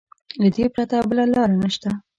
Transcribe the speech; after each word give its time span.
له 0.41 0.47
دې 0.55 0.65
پرته 0.73 0.95
بله 1.09 1.23
لاره 1.33 1.55
نشته. 1.61 1.89